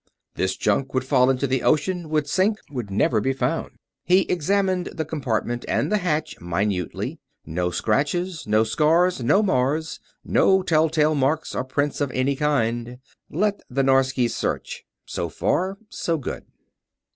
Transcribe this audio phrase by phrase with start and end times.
[0.33, 3.73] This junk would fall into the ocean; would sink; would never be found.
[4.03, 7.19] He examined the compartment and the hatch minutely.
[7.45, 12.97] No scratches, no scars, no mars; no tell tale marks or prints of any kind.
[13.29, 14.85] Let the Norskies search.
[15.05, 16.45] So far, so good.